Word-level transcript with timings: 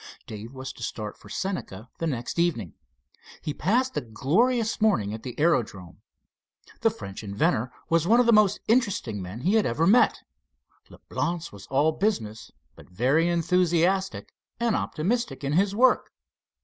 Dave 0.25 0.51
was 0.51 0.73
to 0.73 0.81
start 0.81 1.15
for 1.15 1.29
Senca 1.29 1.87
the 1.99 2.07
next 2.07 2.39
evening. 2.39 2.73
He 3.39 3.53
passed 3.53 3.95
a 3.95 4.01
glorious 4.01 4.81
morning 4.81 5.13
at 5.13 5.21
the 5.21 5.39
aerodrome. 5.39 6.01
The 6.79 6.89
French 6.89 7.23
inventor 7.23 7.71
was 7.87 8.07
one 8.07 8.19
of 8.19 8.25
the 8.25 8.33
most 8.33 8.61
interesting 8.67 9.21
men 9.21 9.41
he 9.41 9.53
had 9.53 9.67
ever 9.67 9.85
met. 9.85 10.23
Leblance 10.89 11.51
was 11.51 11.67
all 11.67 11.91
business, 11.91 12.49
but 12.75 12.89
very 12.89 13.29
enthusiastic 13.29 14.33
and 14.59 14.75
optimistic 14.75 15.43
in 15.43 15.53
his 15.53 15.75
work. 15.75 16.11